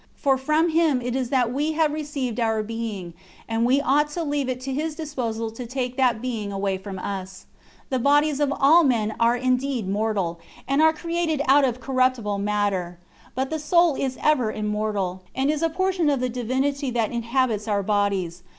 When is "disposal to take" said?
4.95-5.95